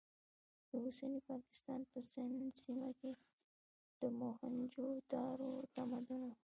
د 0.69 0.71
اوسني 0.85 1.19
پاکستان 1.31 1.79
په 1.91 1.99
سند 2.11 2.41
سیمه 2.63 2.89
کې 2.99 3.11
د 4.01 4.03
موهنجو 4.19 4.87
دارو 5.11 5.51
تمدن 5.75 6.21
و. 6.29 6.33